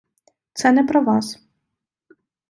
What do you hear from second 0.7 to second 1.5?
не про Вас.